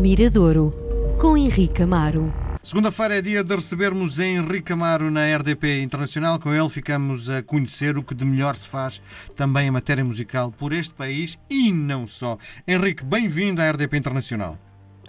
Miradouro, 0.00 0.72
com 1.20 1.36
Henrique 1.36 1.82
Amaro. 1.82 2.32
Segunda-feira 2.62 3.18
é 3.18 3.20
dia 3.20 3.44
de 3.44 3.54
recebermos 3.54 4.18
Henrique 4.18 4.72
Amaro 4.72 5.10
na 5.10 5.36
RDP 5.36 5.82
Internacional. 5.82 6.38
Com 6.40 6.54
ele 6.54 6.70
ficamos 6.70 7.28
a 7.28 7.42
conhecer 7.42 7.98
o 7.98 8.02
que 8.02 8.14
de 8.14 8.24
melhor 8.24 8.56
se 8.56 8.66
faz 8.66 9.02
também 9.36 9.66
em 9.66 9.70
matéria 9.70 10.02
musical 10.02 10.50
por 10.50 10.72
este 10.72 10.94
país 10.94 11.38
e 11.50 11.70
não 11.70 12.06
só. 12.06 12.38
Henrique, 12.66 13.04
bem-vindo 13.04 13.60
à 13.60 13.70
RDP 13.70 13.98
Internacional. 13.98 14.56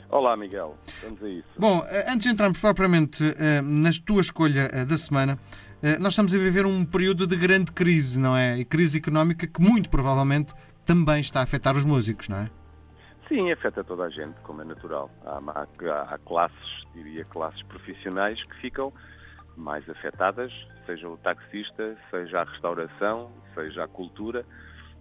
Olá, 0.09 0.35
Miguel. 0.35 0.75
Vamos 1.01 1.23
a 1.23 1.29
isso. 1.29 1.47
Bom, 1.57 1.85
eh, 1.87 2.07
antes 2.09 2.27
de 2.27 2.33
entrarmos 2.33 2.59
propriamente 2.59 3.23
uh, 3.23 3.61
na 3.61 3.91
tua 4.05 4.19
escolha 4.19 4.69
uh, 4.73 4.85
da 4.85 4.97
semana, 4.97 5.39
uh, 5.81 6.01
nós 6.01 6.11
estamos 6.11 6.35
a 6.35 6.37
viver 6.37 6.65
um 6.65 6.83
período 6.83 7.25
de 7.25 7.37
grande 7.37 7.71
crise, 7.71 8.19
não 8.19 8.35
é? 8.35 8.59
E 8.59 8.65
crise 8.65 8.97
económica 8.97 9.47
que 9.47 9.61
muito 9.61 9.89
provavelmente 9.89 10.53
também 10.85 11.21
está 11.21 11.39
a 11.39 11.43
afetar 11.43 11.77
os 11.77 11.85
músicos, 11.85 12.27
não 12.27 12.39
é? 12.39 12.60
Sim, 13.31 13.49
afeta 13.49 13.81
toda 13.81 14.03
a 14.03 14.09
gente, 14.09 14.37
como 14.41 14.61
é 14.61 14.65
natural. 14.65 15.09
Há, 15.23 15.37
há, 15.37 16.01
há 16.01 16.17
classes, 16.17 16.85
diria 16.93 17.23
classes 17.23 17.63
profissionais, 17.63 18.43
que 18.43 18.55
ficam 18.57 18.91
mais 19.55 19.89
afetadas, 19.89 20.51
seja 20.85 21.07
o 21.07 21.15
taxista, 21.15 21.97
seja 22.09 22.41
a 22.41 22.43
restauração, 22.43 23.31
seja 23.55 23.85
a 23.85 23.87
cultura. 23.87 24.45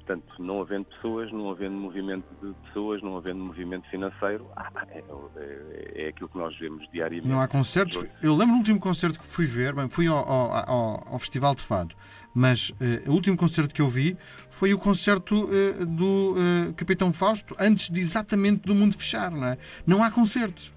Portanto, 0.01 0.43
não 0.43 0.61
havendo 0.61 0.87
pessoas, 0.87 1.31
não 1.31 1.51
havendo 1.51 1.75
movimento 1.75 2.25
de 2.43 2.53
pessoas, 2.67 3.03
não 3.03 3.17
havendo 3.17 3.39
movimento 3.39 3.89
financeiro, 3.91 4.47
ah, 4.57 4.71
é, 4.89 5.05
é, 5.37 6.05
é 6.05 6.09
aquilo 6.09 6.29
que 6.29 6.39
nós 6.39 6.59
vemos 6.59 6.89
diariamente. 6.91 7.29
Não 7.29 7.41
há 7.41 7.47
concertos? 7.47 8.05
Eu 8.23 8.35
lembro 8.35 8.55
do 8.55 8.59
último 8.59 8.81
concerto 8.81 9.19
que 9.19 9.27
fui 9.27 9.47
ver, 9.47 9.75
bem, 9.75 9.89
fui 9.89 10.07
ao, 10.09 10.17
ao, 10.17 11.13
ao, 11.13 11.19
Festival 11.19 11.55
de 11.55 11.63
Fado, 11.63 11.95
mas 12.35 12.71
uh, 12.71 12.75
o 13.11 13.13
último 13.13 13.37
concerto 13.37 13.75
que 13.75 13.83
eu 13.83 13.89
vi 13.89 14.17
foi 14.51 14.73
o 14.73 14.79
concerto 14.79 15.45
uh, 15.45 15.87
do 15.87 16.35
uh, 16.35 16.75
Capitão 16.75 17.13
Fausto, 17.13 17.55
antes 17.61 17.89
de 17.91 18.01
exatamente 18.01 18.63
do 18.63 18.75
mundo 18.75 18.97
fechar, 18.97 19.31
não 19.31 19.47
é? 19.47 19.59
Não 19.87 20.03
há 20.03 20.11
concertos. 20.11 20.73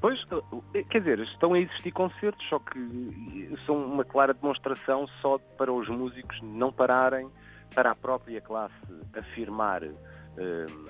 Pois, 0.00 0.20
quer 0.90 0.98
dizer, 0.98 1.20
estão 1.20 1.54
a 1.54 1.60
existir 1.60 1.92
concertos, 1.92 2.44
só 2.48 2.58
que 2.58 3.56
são 3.64 3.76
uma 3.76 4.04
clara 4.04 4.34
demonstração 4.34 5.06
só 5.20 5.38
para 5.56 5.72
os 5.72 5.88
músicos 5.88 6.40
não 6.42 6.72
pararem 6.72 7.28
para 7.74 7.90
a 7.90 7.94
própria 7.94 8.40
classe 8.40 8.74
afirmar 9.14 9.82
uh, 9.82 9.96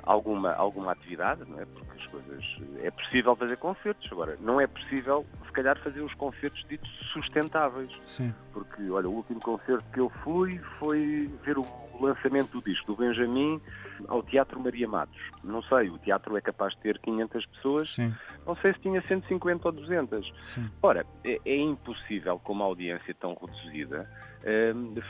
alguma, 0.02 0.52
alguma 0.52 0.92
atividade, 0.92 1.42
não 1.48 1.60
é? 1.60 1.64
Porque 1.64 1.98
as 1.98 2.06
coisas. 2.06 2.44
É 2.82 2.90
possível 2.90 3.34
fazer 3.36 3.56
concertos, 3.56 4.10
agora, 4.10 4.36
não 4.40 4.60
é 4.60 4.66
possível, 4.66 5.24
se 5.46 5.52
calhar, 5.52 5.78
fazer 5.80 6.00
os 6.00 6.14
concertos 6.14 6.64
ditos 6.68 6.90
sustentáveis. 7.12 7.90
Sim. 8.06 8.34
Porque, 8.52 8.88
olha, 8.90 9.08
o 9.08 9.12
último 9.12 9.40
concerto 9.40 9.84
que 9.92 10.00
eu 10.00 10.10
fui 10.22 10.58
foi 10.78 11.30
ver 11.44 11.58
o 11.58 11.66
lançamento 12.00 12.50
do 12.50 12.62
disco 12.62 12.86
do 12.88 12.96
Benjamin 12.96 13.60
ao 14.08 14.22
Teatro 14.22 14.58
Maria 14.60 14.88
Matos. 14.88 15.20
Não 15.44 15.62
sei, 15.62 15.88
o 15.88 15.98
teatro 15.98 16.36
é 16.36 16.40
capaz 16.40 16.74
de 16.74 16.80
ter 16.80 16.98
500 16.98 17.46
pessoas, 17.46 17.94
Sim. 17.94 18.12
não 18.46 18.56
sei 18.56 18.72
se 18.72 18.80
tinha 18.80 19.00
150 19.02 19.68
ou 19.68 19.72
200. 19.72 20.32
Sim. 20.42 20.70
Ora, 20.82 21.06
é, 21.24 21.38
é 21.44 21.56
impossível, 21.56 22.38
com 22.40 22.52
uma 22.52 22.64
audiência 22.64 23.14
tão 23.14 23.36
reduzida, 23.40 24.08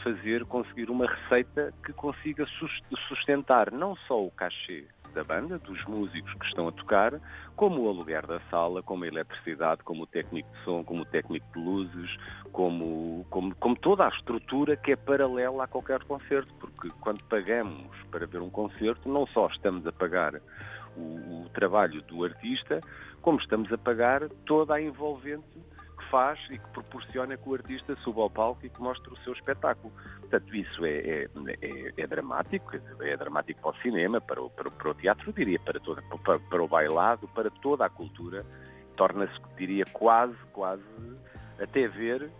fazer, 0.03 0.45
conseguir 0.45 0.91
uma 0.91 1.07
receita 1.07 1.73
que 1.85 1.93
consiga 1.93 2.47
sustentar 3.09 3.71
não 3.73 3.97
só 4.07 4.23
o 4.23 4.31
cachê 4.31 4.87
da 5.15 5.23
banda, 5.23 5.59
dos 5.59 5.83
músicos 5.85 6.33
que 6.35 6.47
estão 6.47 6.69
a 6.69 6.73
tocar, 6.73 7.21
como 7.55 7.83
o 7.83 7.89
aluguer 7.89 8.27
da 8.27 8.41
sala, 8.51 8.83
como 8.83 9.05
a 9.05 9.07
eletricidade, 9.07 9.83
como 9.83 10.05
o 10.05 10.07
técnico 10.07 10.51
de 10.51 10.65
som, 10.65 10.83
como 10.83 11.03
o 11.03 11.05
técnico 11.05 11.47
de 11.53 11.63
luzes, 11.63 12.17
como, 12.51 13.27
como, 13.31 13.55
como 13.57 13.77
toda 13.77 14.07
a 14.07 14.09
estrutura 14.09 14.77
que 14.77 14.93
é 14.93 14.97
paralela 14.97 15.65
a 15.65 15.67
qualquer 15.67 16.03
concerto, 16.05 16.53
porque 16.55 16.89
quando 17.01 17.23
pagamos 17.25 17.95
para 18.11 18.27
ver 18.27 18.41
um 18.41 18.51
concerto, 18.51 19.09
não 19.09 19.27
só 19.27 19.47
estamos 19.49 19.87
a 19.87 19.93
pagar 19.93 20.41
o, 20.97 21.45
o 21.45 21.49
trabalho 21.51 22.03
do 22.03 22.25
artista, 22.25 22.81
como 23.21 23.39
estamos 23.39 23.73
a 23.73 23.79
pagar 23.79 24.29
toda 24.47 24.75
a 24.75 24.83
envolvente 24.83 25.72
faz 26.13 26.39
e 26.51 26.59
que 26.59 26.69
proporciona 26.69 27.39
que 27.39 27.49
o 27.49 27.55
artista 27.55 27.97
suba 28.05 28.21
ao 28.21 28.31
palco 28.31 28.67
e 28.67 28.69
que 28.69 28.81
mostre 28.81 29.11
o 29.11 29.17
seu 29.25 29.33
espetáculo. 29.33 29.91
Portanto, 30.21 30.55
isso 30.55 30.85
é, 30.85 30.91
é, 30.91 31.29
é, 31.63 31.93
é 31.97 32.07
dramático, 32.07 32.71
é 33.01 33.17
dramático 33.17 33.63
para 33.63 33.71
o 33.71 33.83
cinema, 33.83 34.21
para 34.21 34.43
o, 34.43 34.51
para, 34.51 34.71
para 34.71 34.91
o 34.91 34.95
teatro, 34.95 35.33
diria, 35.33 35.59
para, 35.59 35.81
para, 35.81 36.39
para 36.39 36.63
o 36.63 36.69
bailado, 36.69 37.27
para 37.29 37.51
toda 37.51 37.87
a 37.87 37.89
cultura. 37.89 38.45
Torna-se, 38.95 39.41
diria, 39.57 39.87
quase, 39.87 40.37
quase, 40.53 40.83
até 41.59 41.89
ver 41.89 42.31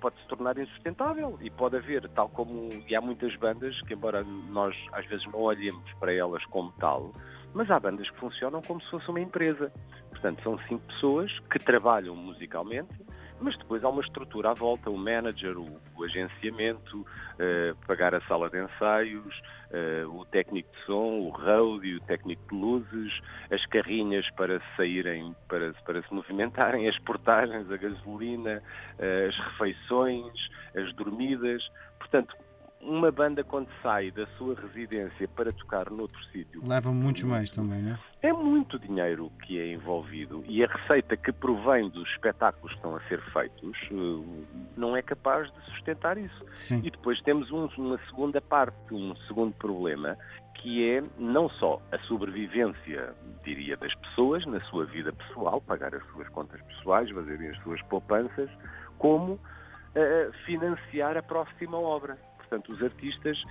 pode 0.00 0.16
se 0.20 0.26
tornar 0.28 0.58
insustentável 0.58 1.38
e 1.40 1.50
pode 1.50 1.76
haver, 1.76 2.08
tal 2.10 2.28
como 2.28 2.70
e 2.88 2.94
há 2.94 3.00
muitas 3.00 3.34
bandas 3.36 3.80
que, 3.82 3.94
embora 3.94 4.22
nós 4.24 4.76
às 4.92 5.06
vezes 5.06 5.24
não 5.26 5.40
olhemos 5.40 5.92
para 5.94 6.12
elas 6.12 6.44
como 6.46 6.72
tal, 6.78 7.12
mas 7.52 7.70
há 7.70 7.78
bandas 7.78 8.08
que 8.10 8.18
funcionam 8.18 8.60
como 8.62 8.80
se 8.82 8.90
fosse 8.90 9.08
uma 9.08 9.20
empresa. 9.20 9.72
Portanto, 10.10 10.42
são 10.42 10.58
cinco 10.68 10.84
pessoas 10.86 11.30
que 11.50 11.58
trabalham 11.58 12.16
musicalmente, 12.16 12.94
mas 13.40 13.56
depois 13.58 13.82
há 13.84 13.88
uma 13.88 14.02
estrutura 14.02 14.50
à 14.50 14.54
volta, 14.54 14.90
o 14.90 14.96
manager, 14.96 15.58
o, 15.58 15.80
o 15.96 16.04
agenciamento, 16.04 17.00
uh, 17.00 17.76
pagar 17.86 18.14
a 18.14 18.20
sala 18.22 18.48
de 18.48 18.62
ensaios, 18.62 19.42
uh, 19.70 20.08
o 20.08 20.24
técnico 20.26 20.70
de 20.72 20.84
som, 20.86 21.20
o 21.20 21.28
roadie, 21.30 21.96
o 21.96 22.00
técnico 22.00 22.42
de 22.48 22.54
luzes, 22.54 23.20
as 23.50 23.64
carrinhas 23.66 24.28
para 24.36 24.60
saírem, 24.76 25.34
para, 25.48 25.72
para 25.84 26.02
se 26.02 26.14
movimentarem, 26.14 26.88
as 26.88 26.98
portagens, 27.00 27.70
a 27.70 27.76
gasolina, 27.76 28.62
uh, 28.98 29.28
as 29.28 29.36
refeições, 29.36 30.50
as 30.76 30.92
dormidas. 30.94 31.62
Portanto, 31.98 32.36
uma 32.84 33.10
banda 33.10 33.42
quando 33.42 33.68
sai 33.82 34.10
da 34.10 34.26
sua 34.38 34.54
residência 34.54 35.26
para 35.28 35.52
tocar 35.52 35.90
noutro 35.90 36.22
sítio 36.26 36.62
leva 36.66 36.92
muitos 36.92 37.22
mais 37.22 37.50
também, 37.50 37.82
não 37.82 37.92
é? 37.92 37.98
É 38.22 38.32
muito 38.32 38.78
dinheiro 38.78 39.30
que 39.42 39.58
é 39.58 39.72
envolvido 39.72 40.42
e 40.46 40.64
a 40.64 40.66
receita 40.66 41.16
que 41.16 41.32
provém 41.32 41.88
dos 41.90 42.08
espetáculos 42.10 42.72
que 42.72 42.78
estão 42.78 42.96
a 42.96 43.00
ser 43.02 43.20
feitos 43.32 43.76
eh, 43.90 44.54
não 44.76 44.96
é 44.96 45.02
capaz 45.02 45.52
de 45.52 45.60
sustentar 45.72 46.16
isso. 46.16 46.44
Sim. 46.60 46.80
E 46.84 46.90
depois 46.90 47.20
temos 47.22 47.50
um, 47.50 47.68
uma 47.76 47.98
segunda 48.08 48.40
parte, 48.40 48.76
um 48.92 49.14
segundo 49.28 49.52
problema, 49.54 50.16
que 50.54 50.90
é 50.90 51.02
não 51.18 51.48
só 51.50 51.80
a 51.92 51.98
sobrevivência, 52.00 53.14
diria, 53.44 53.76
das 53.76 53.94
pessoas 53.94 54.46
na 54.46 54.60
sua 54.60 54.86
vida 54.86 55.12
pessoal, 55.12 55.60
pagar 55.60 55.94
as 55.94 56.02
suas 56.06 56.28
contas 56.30 56.60
pessoais, 56.62 57.10
fazerem 57.10 57.48
as 57.48 57.58
suas 57.62 57.82
poupanças, 57.82 58.48
como 58.96 59.32
uh, 59.32 60.32
financiar 60.46 61.16
a 61.16 61.22
próxima 61.22 61.78
obra. 61.78 62.16
Portanto, 62.54 62.72
os 62.72 62.82
artistas 62.82 63.42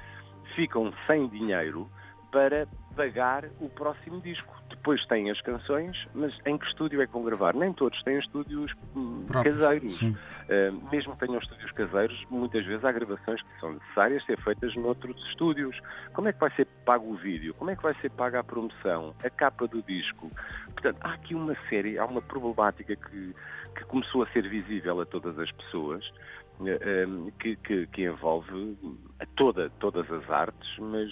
ficam 0.55 0.93
sem 1.07 1.27
dinheiro 1.27 1.89
para 2.31 2.67
pagar 2.95 3.45
o 3.59 3.69
próximo 3.69 4.21
disco. 4.21 4.53
Depois 4.69 5.05
têm 5.07 5.29
as 5.29 5.39
canções, 5.41 5.95
mas 6.13 6.33
em 6.45 6.57
que 6.57 6.65
estúdio 6.65 7.01
é 7.01 7.07
que 7.07 7.13
vão 7.13 7.23
gravar? 7.23 7.53
Nem 7.53 7.73
todos 7.73 8.01
têm 8.03 8.17
estúdios 8.17 8.71
hum, 8.95 9.25
Próprios, 9.27 9.57
caseiros. 9.57 10.01
Uh, 10.01 10.15
mesmo 10.91 11.13
que 11.13 11.25
tenham 11.25 11.39
estúdios 11.39 11.71
caseiros, 11.71 12.25
muitas 12.29 12.65
vezes 12.65 12.83
há 12.83 12.91
gravações 12.91 13.41
que 13.41 13.59
são 13.59 13.73
necessárias 13.73 14.25
ser 14.25 14.39
feitas 14.41 14.75
noutros 14.75 15.15
estúdios. 15.29 15.77
Como 16.13 16.27
é 16.27 16.33
que 16.33 16.39
vai 16.39 16.51
ser 16.55 16.65
pago 16.85 17.11
o 17.11 17.15
vídeo? 17.15 17.53
Como 17.55 17.69
é 17.71 17.75
que 17.75 17.83
vai 17.83 17.93
ser 17.95 18.09
paga 18.11 18.39
a 18.39 18.43
promoção? 18.43 19.13
A 19.23 19.29
capa 19.29 19.67
do 19.67 19.81
disco? 19.83 20.31
Portanto, 20.71 20.97
há 21.01 21.13
aqui 21.13 21.35
uma 21.35 21.55
série, 21.69 21.99
há 21.99 22.05
uma 22.05 22.21
problemática 22.21 22.95
que, 22.95 23.35
que 23.75 23.85
começou 23.85 24.23
a 24.23 24.27
ser 24.27 24.47
visível 24.47 25.01
a 25.01 25.05
todas 25.05 25.37
as 25.37 25.51
pessoas 25.51 26.03
que, 27.39 27.55
que, 27.57 27.87
que, 27.87 28.03
envolve 28.03 28.77
toda, 29.35 29.69
todas 29.79 30.09
as 30.11 30.29
artes, 30.29 30.77
mas, 30.79 31.11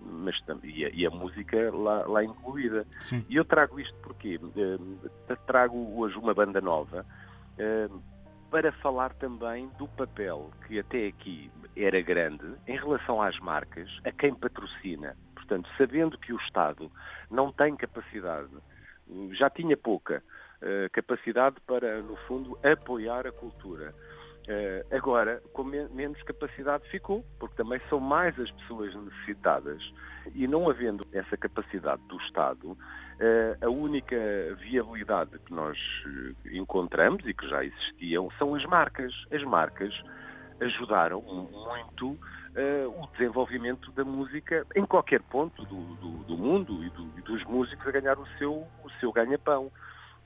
mas 0.00 0.36
e, 0.62 0.84
a, 0.84 0.90
e 0.90 1.06
a 1.06 1.10
música 1.10 1.74
lá, 1.74 2.06
lá 2.06 2.24
incluída. 2.24 2.86
Sim. 3.00 3.24
E 3.28 3.36
eu 3.36 3.44
trago 3.44 3.80
isto 3.80 3.94
porque 4.02 4.38
eh, 4.56 5.36
trago 5.46 5.98
hoje 5.98 6.16
uma 6.16 6.34
banda 6.34 6.60
nova 6.60 7.04
para 8.50 8.72
falar 8.72 9.12
também 9.14 9.68
do 9.78 9.88
papel 9.88 10.50
que 10.66 10.78
até 10.78 11.06
aqui 11.06 11.50
era 11.76 12.00
grande 12.00 12.44
em 12.66 12.76
relação 12.76 13.20
às 13.20 13.38
marcas, 13.40 13.88
a 14.04 14.12
quem 14.12 14.34
patrocina. 14.34 15.16
Portanto, 15.34 15.68
sabendo 15.76 16.18
que 16.18 16.32
o 16.32 16.36
Estado 16.36 16.90
não 17.30 17.52
tem 17.52 17.76
capacidade, 17.76 18.50
já 19.32 19.50
tinha 19.50 19.76
pouca 19.76 20.22
capacidade 20.92 21.56
para, 21.66 22.00
no 22.00 22.16
fundo, 22.28 22.58
apoiar 22.62 23.26
a 23.26 23.32
cultura 23.32 23.94
Uh, 24.46 24.94
agora, 24.94 25.42
com 25.54 25.64
me 25.64 25.88
menos 25.88 26.22
capacidade 26.22 26.86
ficou, 26.90 27.24
porque 27.38 27.56
também 27.56 27.80
são 27.88 27.98
mais 27.98 28.38
as 28.38 28.50
pessoas 28.50 28.94
necessitadas. 28.94 29.82
E 30.34 30.46
não 30.46 30.68
havendo 30.68 31.06
essa 31.12 31.34
capacidade 31.36 32.02
do 32.08 32.18
Estado, 32.18 32.72
uh, 32.72 32.76
a 33.64 33.70
única 33.70 34.16
viabilidade 34.60 35.38
que 35.46 35.52
nós 35.52 35.78
eh, 36.06 36.56
encontramos 36.56 37.26
e 37.26 37.32
que 37.32 37.48
já 37.48 37.64
existiam 37.64 38.30
são 38.38 38.54
as 38.54 38.64
marcas. 38.66 39.14
As 39.30 39.42
marcas 39.44 39.94
ajudaram 40.60 41.22
muito 41.22 42.10
uh, 42.10 43.02
o 43.02 43.06
desenvolvimento 43.12 43.90
da 43.92 44.04
música 44.04 44.66
em 44.76 44.84
qualquer 44.84 45.22
ponto 45.22 45.64
do, 45.64 45.94
do, 45.96 46.10
do 46.24 46.36
mundo 46.36 46.84
e, 46.84 46.90
do, 46.90 47.10
e, 47.18 47.22
dos 47.22 47.42
músicos 47.44 47.86
a 47.86 47.90
ganhar 47.90 48.18
o 48.18 48.26
seu, 48.38 48.66
o 48.84 48.90
seu 49.00 49.10
ganha-pão 49.12 49.70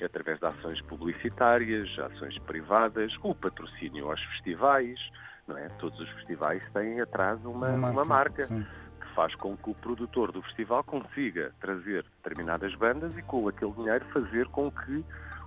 através 0.05 0.39
de 0.39 0.47
ações 0.47 0.81
publicitárias, 0.83 1.89
ações 1.99 2.39
privadas, 2.41 3.13
o 3.23 3.35
patrocínio 3.35 4.11
aos 4.11 4.23
festivais, 4.25 4.99
não 5.47 5.57
é? 5.57 5.69
Todos 5.79 5.99
os 5.99 6.09
festivais 6.11 6.63
têm 6.73 7.01
atrás 7.01 7.43
uma, 7.45 7.69
uma 7.69 7.77
marca, 7.77 7.91
uma 7.91 8.05
marca 8.05 8.47
que 8.47 9.15
faz 9.15 9.35
com 9.35 9.57
que 9.57 9.71
o 9.71 9.75
produtor 9.75 10.31
do 10.31 10.43
festival 10.43 10.85
consiga 10.85 11.53
trazer 11.61 12.05
determinadas 12.23 12.75
bandas 12.75 13.17
e 13.17 13.23
com 13.23 13.49
aquele 13.49 13.73
dinheiro 13.73 14.05
fazer 14.13 14.47
com 14.49 14.71
que 14.71 15.05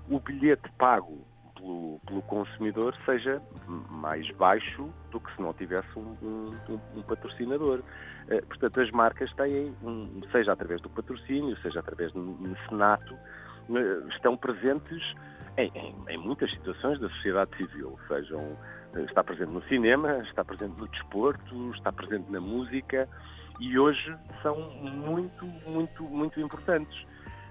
o 0.09 0.19
bilhete 0.19 0.69
pago 0.77 1.25
pelo, 1.55 1.99
pelo 2.05 2.21
consumidor 2.23 2.95
seja 3.05 3.41
mais 3.89 4.29
baixo 4.31 4.89
do 5.11 5.19
que 5.19 5.33
se 5.35 5.41
não 5.41 5.53
tivesse 5.53 5.87
um, 5.95 6.17
um, 6.21 6.79
um 6.95 7.01
patrocinador. 7.03 7.79
Uh, 8.27 8.45
portanto, 8.47 8.81
as 8.81 8.91
marcas 8.91 9.31
têm, 9.33 9.75
um, 9.83 10.21
seja 10.31 10.53
através 10.53 10.81
do 10.81 10.89
patrocínio, 10.89 11.55
seja 11.61 11.79
através 11.79 12.11
do 12.11 12.19
mecenato, 12.19 13.15
estão 14.13 14.35
presentes 14.37 15.01
em, 15.57 15.71
em, 15.75 15.95
em, 16.09 16.17
muitas 16.17 16.49
situações 16.51 16.99
da 16.99 17.09
sociedade 17.09 17.55
civil, 17.57 17.97
sejam 18.07 18.57
eh, 18.95 19.01
está 19.01 19.23
presente 19.23 19.51
no 19.51 19.61
cinema, 19.63 20.19
está 20.19 20.43
presente 20.43 20.77
no 20.77 20.87
desporto, 20.87 21.71
está 21.71 21.91
presente 21.91 22.31
na 22.31 22.39
música 22.39 23.07
e 23.59 23.77
hoje 23.77 24.15
são 24.41 24.55
muito, 24.81 25.45
muito, 25.67 26.03
muito 26.03 26.39
importantes. 26.39 27.05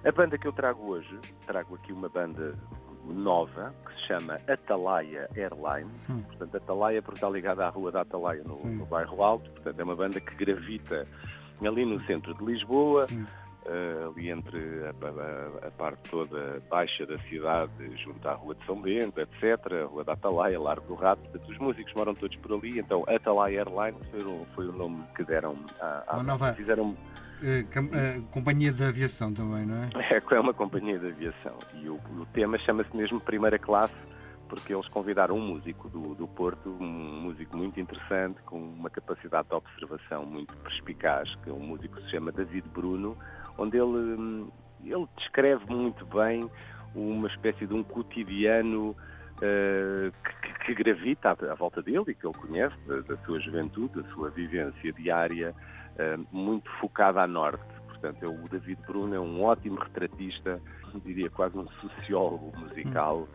A 0.05 0.11
banda 0.11 0.39
que 0.39 0.47
eu 0.47 0.53
trago 0.53 0.83
hoje, 0.87 1.19
trago 1.47 1.75
aqui 1.75 1.93
uma 1.93 2.09
banda 2.09 2.55
nova 3.07 3.75
que 3.85 3.95
se 3.95 4.07
chama 4.09 4.41
Atalaia 4.49 5.29
Airline. 5.37 5.91
Hum. 6.09 6.23
Portanto, 6.23 6.57
Atalaia 6.57 7.03
porque 7.03 7.19
está 7.19 7.29
ligada 7.29 7.67
à 7.67 7.69
Rua 7.69 7.93
da 7.93 8.01
Atalaia 8.01 8.43
no, 8.45 8.57
no, 8.67 8.87
bairro 8.87 9.23
Alto. 9.23 9.51
Portanto, 9.51 9.79
é 9.79 9.85
uma 9.85 9.97
banda 9.97 10.21
que 10.21 10.35
gravita 10.35 11.07
ali 11.65 11.85
no 11.85 12.01
centro 12.07 12.35
de 12.35 12.45
Lisboa. 12.45 13.07
Sim. 13.07 13.27
Uh, 13.67 14.09
ali 14.09 14.31
entre 14.31 14.59
a, 14.85 14.89
a, 14.89 15.69
a, 15.69 15.71
parte 15.73 16.11
toda 16.11 16.63
baixa 16.71 17.05
da 17.05 17.19
cidade, 17.29 17.71
junto 18.03 18.27
à 18.27 18.33
Rua 18.33 18.55
de 18.55 18.65
São 18.65 18.81
Bento, 18.81 19.21
etc., 19.21 19.83
a 19.83 19.85
Rua 19.85 20.03
da 20.03 20.15
Atalaia, 20.15 20.59
Largo 20.59 20.87
do 20.87 20.95
Rato, 20.95 21.21
portanto, 21.23 21.51
os 21.51 21.59
músicos 21.59 21.93
moram 21.95 22.15
todos 22.15 22.37
por 22.39 22.55
ali, 22.55 22.79
então 22.79 23.05
Atalaia 23.07 23.61
Airline 23.61 23.99
foi, 24.11 24.47
foi 24.55 24.69
o 24.69 24.73
nome 24.73 25.05
que 25.15 25.23
deram 25.25 25.59
à, 25.79 26.05
à 26.07 26.15
Uma 26.15 26.23
nova... 26.23 26.55
fizeram 26.55 26.97
Uh, 27.43 27.65
uh, 27.65 28.23
companhia 28.31 28.71
de 28.71 28.85
aviação 28.85 29.33
também, 29.33 29.65
não 29.65 29.85
é? 29.85 29.89
É, 30.15 30.35
é 30.35 30.41
uma 30.41 30.53
companhia 30.53 30.99
de 30.99 31.09
aviação. 31.09 31.59
E 31.73 31.89
o, 31.89 31.95
o 31.95 32.27
tema 32.35 32.59
chama-se 32.59 32.95
mesmo 32.95 33.19
Primeira 33.19 33.59
Classe, 33.59 33.95
porque 34.51 34.75
eles 34.75 34.89
convidaram 34.89 35.37
um 35.37 35.41
músico 35.41 35.89
do, 35.89 36.15
do 36.17 36.27
Porto, 36.27 36.69
um 36.69 37.23
músico 37.23 37.57
muito 37.57 37.79
interessante, 37.79 38.43
com 38.43 38.59
uma 38.59 38.91
capacidade 38.91 39.49
de 39.49 39.55
observação 39.55 40.27
muito 40.27 40.55
perspicaz, 40.57 41.33
que 41.37 41.51
é 41.51 41.53
um 41.53 41.61
músico 41.61 41.97
que 41.97 42.03
se 42.03 42.11
chama 42.11 42.33
David 42.33 42.69
Bruno, 42.69 43.17
onde 43.57 43.79
ele, 43.79 43.87
hum, 43.87 44.51
ele 44.85 45.07
descreve 45.17 45.65
muito 45.73 46.05
bem 46.05 46.51
uma 46.97 47.29
espécie 47.29 47.65
de 47.65 47.73
um 47.73 47.85
cotidiano 47.85 48.91
uh, 48.91 50.13
que, 50.43 50.67
que, 50.67 50.75
gravita 50.75 51.29
à, 51.31 51.53
à, 51.53 51.55
volta 51.55 51.81
dele 51.81 52.05
e 52.09 52.15
que 52.15 52.27
ele 52.27 52.37
conhece, 52.37 52.77
da, 52.89 53.01
da 53.03 53.17
sua 53.25 53.39
juventude, 53.39 54.03
da 54.03 54.09
sua 54.11 54.31
vivência 54.31 54.93
diária, 54.93 55.55
uh, 55.95 56.27
muito 56.37 56.69
focada 56.81 57.23
a 57.23 57.27
norte. 57.29 57.63
Portanto, 57.87 58.25
é 58.25 58.29
o 58.29 58.49
David 58.49 58.81
Bruno 58.85 59.15
é 59.15 59.21
um 59.21 59.45
ótimo 59.45 59.79
retratista, 59.79 60.61
diria 61.05 61.31
quase 61.31 61.57
um 61.57 61.69
sociólogo 61.69 62.53
musical 62.59 63.29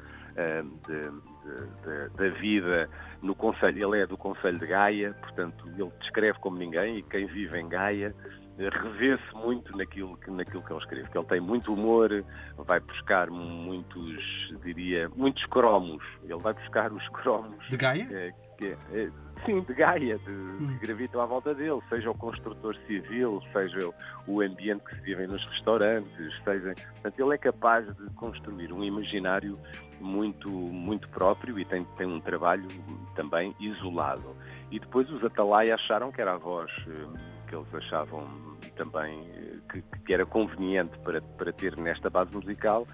da 2.17 2.29
vida 2.39 2.89
no 3.21 3.33
Conselho. 3.35 3.87
Ele 3.87 4.03
é 4.03 4.07
do 4.07 4.17
Conselho 4.17 4.59
de 4.59 4.67
Gaia, 4.67 5.13
portanto, 5.21 5.67
ele 5.77 5.91
descreve 6.01 6.37
como 6.39 6.57
ninguém 6.57 6.97
e 6.97 7.03
quem 7.03 7.25
vive 7.27 7.59
em 7.59 7.69
Gaia 7.69 8.13
revê-se 8.57 9.35
muito 9.35 9.77
naquilo 9.77 10.17
que, 10.17 10.31
naquilo 10.31 10.63
que 10.63 10.71
ele 10.71 10.79
escreve, 10.79 11.09
que 11.09 11.17
ele 11.17 11.27
tem 11.27 11.41
muito 11.41 11.73
humor, 11.73 12.23
vai 12.57 12.79
buscar 12.79 13.29
muitos, 13.29 14.53
diria, 14.63 15.09
muitos 15.09 15.45
cromos. 15.47 16.03
Ele 16.23 16.37
vai 16.37 16.53
buscar 16.53 16.91
os 16.91 17.07
cromos. 17.09 17.67
De 17.69 17.77
Gaia? 17.77 18.07
É, 18.11 18.33
que, 18.57 18.77
é, 18.91 19.09
sim, 19.45 19.61
de 19.61 19.73
Gaia, 19.73 20.17
de, 20.19 20.31
hum. 20.31 20.77
que 20.79 20.87
gravitam 20.87 21.21
à 21.21 21.25
volta 21.25 21.53
dele, 21.53 21.79
seja 21.89 22.09
o 22.09 22.17
construtor 22.17 22.75
civil, 22.87 23.41
seja 23.51 23.89
o 24.27 24.41
ambiente 24.41 24.83
que 24.85 24.95
se 24.95 25.01
vive 25.01 25.27
nos 25.27 25.43
restaurantes, 25.47 26.33
seja. 26.43 26.73
Portanto, 26.93 27.19
ele 27.19 27.35
é 27.35 27.37
capaz 27.37 27.85
de 27.95 28.09
construir 28.15 28.71
um 28.71 28.83
imaginário 28.83 29.59
muito, 29.99 30.49
muito 30.49 31.07
próprio 31.09 31.59
e 31.59 31.65
tem, 31.65 31.83
tem 31.97 32.07
um 32.07 32.19
trabalho 32.19 32.67
também 33.15 33.55
isolado. 33.59 34.35
E 34.71 34.79
depois 34.79 35.09
os 35.09 35.23
Atalaia 35.23 35.75
acharam 35.75 36.11
que 36.11 36.21
era 36.21 36.33
a 36.33 36.37
voz 36.37 36.71
eh, 36.87 37.19
que 37.47 37.55
eles 37.55 37.73
achavam 37.75 38.27
também 38.75 39.29
eh, 39.35 39.57
que, 39.71 39.81
que 40.05 40.13
era 40.13 40.25
conveniente 40.25 40.97
para, 40.99 41.21
para 41.21 41.53
ter 41.53 41.77
nesta 41.77 42.09
base 42.09 42.33
musical 42.33 42.87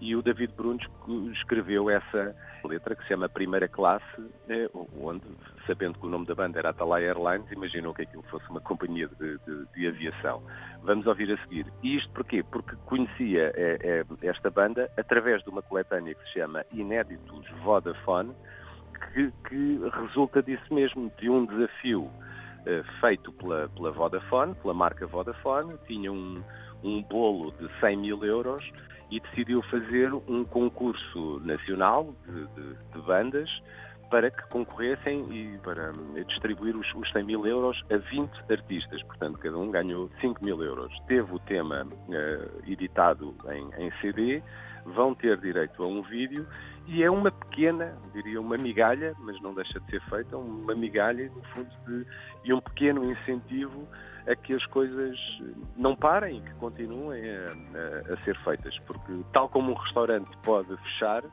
e 0.00 0.14
o 0.14 0.22
David 0.22 0.52
Brunos 0.56 0.86
escreveu 1.32 1.90
essa 1.90 2.34
letra 2.64 2.94
que 2.94 3.02
se 3.02 3.08
chama 3.08 3.28
Primeira 3.28 3.68
Classe, 3.68 4.04
eh, 4.48 4.68
onde, 5.00 5.24
sabendo 5.66 5.98
que 5.98 6.06
o 6.06 6.08
nome 6.08 6.26
da 6.26 6.34
banda 6.34 6.58
era 6.58 6.70
Atalaia 6.70 7.08
Airlines, 7.08 7.50
imaginou 7.50 7.94
que 7.94 8.02
aquilo 8.02 8.22
fosse 8.24 8.48
uma 8.50 8.60
companhia 8.60 9.08
de, 9.08 9.38
de, 9.38 9.66
de 9.74 9.86
aviação. 9.86 10.42
Vamos 10.82 11.06
ouvir 11.06 11.32
a 11.32 11.38
seguir. 11.44 11.66
E 11.82 11.96
isto 11.96 12.10
porquê? 12.10 12.42
Porque 12.42 12.76
conhecia 12.86 13.52
é, 13.54 14.04
é, 14.22 14.26
esta 14.26 14.50
banda 14.50 14.90
através 14.96 15.42
de 15.42 15.50
uma 15.50 15.62
coletânea 15.62 16.14
que 16.14 16.24
se 16.24 16.40
chama 16.40 16.64
Inéditos 16.72 17.48
Vodafone, 17.62 18.32
que, 19.12 19.32
que 19.48 19.80
resulta 20.00 20.42
disso 20.42 20.72
mesmo, 20.72 21.12
de 21.18 21.30
um 21.30 21.46
desafio 21.46 22.10
eh, 22.66 22.82
feito 23.00 23.32
pela, 23.32 23.68
pela 23.68 23.90
Vodafone, 23.92 24.54
pela 24.56 24.74
marca 24.74 25.06
Vodafone, 25.06 25.78
tinha 25.86 26.12
um, 26.12 26.42
um 26.82 27.02
bolo 27.02 27.52
de 27.52 27.68
100 27.80 27.96
mil 27.96 28.24
euros 28.24 28.62
e 29.10 29.20
decidiu 29.20 29.62
fazer 29.62 30.12
um 30.12 30.44
concurso 30.44 31.40
nacional 31.40 32.14
de, 32.26 32.46
de, 32.46 32.74
de 32.92 33.06
bandas 33.06 33.48
para 34.10 34.30
que 34.30 34.42
concorressem 34.48 35.26
e 35.30 35.58
para 35.58 35.92
eh, 36.16 36.24
distribuir 36.24 36.76
os, 36.76 36.86
os 36.94 37.10
100 37.12 37.24
mil 37.24 37.46
euros 37.46 37.82
a 37.90 37.96
20 37.96 38.30
artistas. 38.50 39.02
Portanto, 39.02 39.38
cada 39.38 39.56
um 39.58 39.70
ganhou 39.70 40.10
5 40.20 40.44
mil 40.44 40.62
euros. 40.62 40.92
Teve 41.06 41.34
o 41.34 41.38
tema 41.40 41.84
uh, 41.84 42.70
editado 42.70 43.34
em, 43.50 43.84
em 43.84 43.92
CD, 44.00 44.42
vão 44.84 45.14
ter 45.14 45.36
direito 45.38 45.82
a 45.82 45.86
um 45.86 46.02
vídeo 46.02 46.46
e 46.86 47.02
é 47.02 47.10
uma 47.10 47.30
pequena, 47.30 47.94
diria 48.14 48.40
uma 48.40 48.56
migalha, 48.56 49.14
mas 49.18 49.40
não 49.42 49.52
deixa 49.52 49.78
de 49.78 49.90
ser 49.90 50.00
feita, 50.08 50.36
uma 50.38 50.74
migalha, 50.74 51.30
no 51.34 51.42
fundo, 51.52 51.68
de, 51.86 52.06
e 52.44 52.52
um 52.52 52.60
pequeno 52.60 53.04
incentivo 53.04 53.86
a 54.28 54.36
que 54.36 54.54
as 54.54 54.64
coisas 54.66 55.18
não 55.76 55.96
parem 55.96 56.38
e 56.38 56.40
que 56.40 56.54
continuem 56.54 57.22
a, 57.30 58.10
a, 58.10 58.14
a 58.14 58.24
ser 58.24 58.36
feitas. 58.44 58.78
Porque, 58.86 59.24
tal 59.32 59.48
como 59.48 59.72
um 59.72 59.74
restaurante 59.74 60.30
pode 60.42 60.76
fechar, 60.76 61.24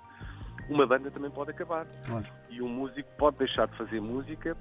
uma 0.69 0.85
banda 0.87 1.11
também 1.11 1.29
pode 1.29 1.51
acabar. 1.51 1.85
Claro. 2.05 2.25
E 2.49 2.61
um 2.61 2.69
músico 2.69 3.09
pode 3.17 3.37
deixar 3.37 3.67
de 3.67 3.77
fazer 3.77 3.99
música 4.01 4.55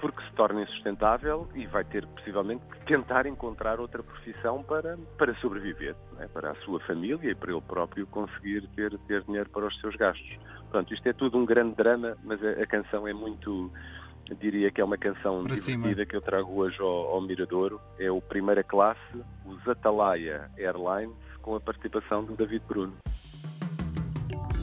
porque 0.00 0.22
se 0.22 0.32
torna 0.32 0.62
insustentável 0.62 1.48
e 1.54 1.66
vai 1.66 1.84
ter 1.84 2.06
possivelmente 2.06 2.62
que 2.66 2.86
tentar 2.86 3.26
encontrar 3.26 3.80
outra 3.80 4.02
profissão 4.02 4.62
para, 4.62 4.98
para 5.16 5.34
sobreviver, 5.36 5.94
é? 6.18 6.26
para 6.26 6.50
a 6.50 6.54
sua 6.56 6.80
família 6.80 7.30
e 7.30 7.34
para 7.34 7.52
ele 7.52 7.60
próprio 7.62 8.06
conseguir 8.08 8.66
ter, 8.74 8.98
ter 9.06 9.22
dinheiro 9.22 9.48
para 9.50 9.66
os 9.66 9.80
seus 9.80 9.94
gastos. 9.96 10.38
Portanto, 10.62 10.92
isto 10.92 11.08
é 11.08 11.12
tudo 11.12 11.38
um 11.38 11.46
grande 11.46 11.74
drama, 11.76 12.16
mas 12.24 12.42
a, 12.44 12.50
a 12.50 12.66
canção 12.66 13.06
é 13.06 13.12
muito, 13.12 13.72
diria 14.32 14.70
que 14.70 14.80
é 14.80 14.84
uma 14.84 14.96
canção 14.96 15.44
para 15.44 15.54
divertida 15.54 15.92
cima. 15.94 16.06
que 16.06 16.16
eu 16.16 16.22
trago 16.22 16.52
hoje 16.54 16.80
ao, 16.80 17.14
ao 17.14 17.20
Miradouro. 17.20 17.80
É 17.98 18.10
o 18.10 18.20
Primeira 18.20 18.62
Classe, 18.62 19.00
os 19.44 19.68
Atalaia 19.68 20.50
Airlines, 20.56 21.14
com 21.42 21.54
a 21.54 21.60
participação 21.60 22.24
do 22.24 22.34
David 22.34 22.64
Bruno. 22.66 22.94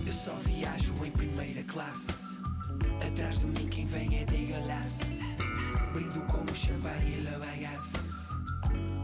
Eu 0.06 0.14
só 0.14 0.32
viajo 0.44 0.94
em 1.06 1.12
primeira 1.12 1.64
classe. 1.64 2.12
Atrás 3.06 3.40
de 3.40 3.46
mim 3.48 3.70
quem 3.70 3.86
vem 3.86 4.20
é 4.22 4.26
de 4.26 4.46
galaço. 4.46 5.04
Brindo 5.94 6.22
como 6.32 6.56
champanhe 6.56 7.18
e 7.20 7.24
la 7.24 7.38
bagasse. 7.38 8.12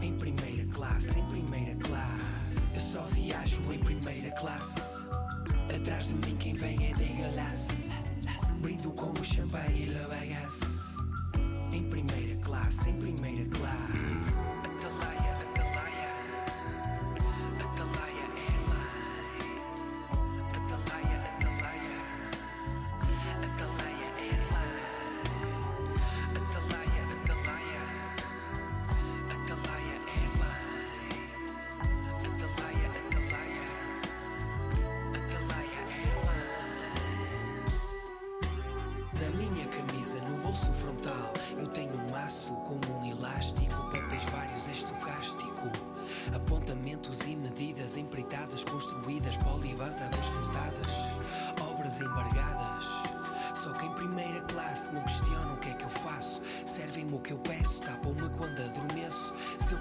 Em 0.02 0.16
primeira 0.16 0.64
classe, 0.72 1.18
em 1.18 1.26
primeira 1.26 1.74
classe. 1.76 2.74
Eu 2.74 2.80
só 2.80 3.00
viajo 3.14 3.72
em 3.72 3.78
primeira 3.78 4.30
classe. 4.36 5.06
Atrás 5.74 6.08
de 6.08 6.14
mim 6.14 6.36
quem 6.36 6.54
vem 6.54 6.90
é 6.90 6.92
de 6.92 7.04
galaço. 7.22 7.87
Brindo 8.60 8.90
como 8.90 9.24
champanhe 9.24 9.84
e 9.84 9.90
la 9.90 10.08
bagasse. 10.08 10.64
Em 11.72 11.82
primeira 11.88 12.34
classe, 12.42 12.90
em 12.90 12.94
primeira 12.94 13.44
classe. 13.50 14.67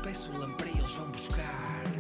peço 0.08 0.32
o 0.32 0.38
lamprey, 0.38 0.72
eles 0.78 0.94
vão 0.94 1.10
buscar. 1.10 1.97